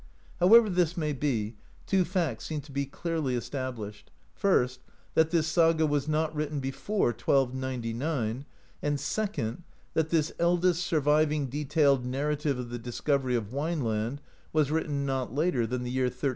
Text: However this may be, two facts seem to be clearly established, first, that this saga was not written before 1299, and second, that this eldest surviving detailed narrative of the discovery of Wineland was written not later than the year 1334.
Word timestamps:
However 0.39 0.67
this 0.67 0.97
may 0.97 1.13
be, 1.13 1.57
two 1.85 2.05
facts 2.05 2.45
seem 2.45 2.61
to 2.61 2.71
be 2.71 2.87
clearly 2.87 3.35
established, 3.35 4.09
first, 4.33 4.79
that 5.13 5.29
this 5.29 5.45
saga 5.45 5.85
was 5.85 6.07
not 6.07 6.33
written 6.35 6.59
before 6.59 7.09
1299, 7.09 8.45
and 8.81 8.99
second, 8.99 9.61
that 9.93 10.09
this 10.09 10.33
eldest 10.39 10.83
surviving 10.87 11.45
detailed 11.49 12.03
narrative 12.03 12.57
of 12.57 12.71
the 12.71 12.79
discovery 12.79 13.35
of 13.35 13.53
Wineland 13.53 14.17
was 14.51 14.71
written 14.71 15.05
not 15.05 15.35
later 15.35 15.67
than 15.67 15.83
the 15.83 15.91
year 15.91 16.05
1334. 16.05 16.29